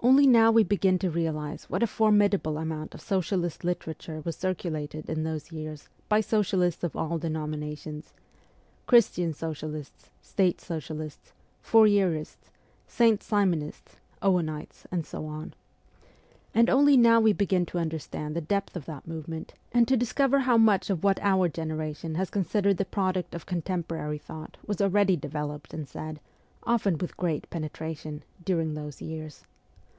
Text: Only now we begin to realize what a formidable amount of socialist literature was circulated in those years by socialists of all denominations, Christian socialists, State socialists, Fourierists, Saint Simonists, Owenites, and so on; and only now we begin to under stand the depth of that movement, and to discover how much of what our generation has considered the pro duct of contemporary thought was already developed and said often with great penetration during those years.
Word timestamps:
Only 0.00 0.28
now 0.28 0.52
we 0.52 0.62
begin 0.62 0.98
to 1.00 1.10
realize 1.10 1.64
what 1.64 1.82
a 1.82 1.86
formidable 1.88 2.56
amount 2.56 2.94
of 2.94 3.00
socialist 3.00 3.64
literature 3.64 4.22
was 4.24 4.36
circulated 4.36 5.10
in 5.10 5.24
those 5.24 5.50
years 5.50 5.88
by 6.08 6.20
socialists 6.20 6.84
of 6.84 6.94
all 6.94 7.18
denominations, 7.18 8.14
Christian 8.86 9.32
socialists, 9.34 10.10
State 10.22 10.60
socialists, 10.60 11.32
Fourierists, 11.60 12.50
Saint 12.86 13.22
Simonists, 13.24 13.96
Owenites, 14.22 14.86
and 14.92 15.04
so 15.04 15.26
on; 15.26 15.52
and 16.54 16.70
only 16.70 16.96
now 16.96 17.20
we 17.20 17.32
begin 17.32 17.66
to 17.66 17.78
under 17.80 17.98
stand 17.98 18.36
the 18.36 18.40
depth 18.40 18.76
of 18.76 18.86
that 18.86 19.06
movement, 19.08 19.52
and 19.72 19.88
to 19.88 19.96
discover 19.96 20.38
how 20.40 20.56
much 20.56 20.90
of 20.90 21.02
what 21.02 21.18
our 21.22 21.48
generation 21.48 22.14
has 22.14 22.30
considered 22.30 22.76
the 22.76 22.84
pro 22.84 23.10
duct 23.10 23.34
of 23.34 23.46
contemporary 23.46 24.18
thought 24.18 24.56
was 24.64 24.80
already 24.80 25.16
developed 25.16 25.74
and 25.74 25.88
said 25.88 26.20
often 26.62 26.96
with 26.98 27.16
great 27.16 27.50
penetration 27.50 28.22
during 28.44 28.74
those 28.74 29.02
years. 29.02 29.44